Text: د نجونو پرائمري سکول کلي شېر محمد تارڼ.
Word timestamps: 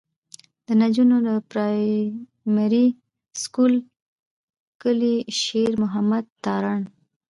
د 0.65 0.67
نجونو 0.81 1.15
پرائمري 1.51 2.85
سکول 3.43 3.73
کلي 4.81 5.15
شېر 5.41 5.71
محمد 5.83 6.25
تارڼ. 6.43 6.79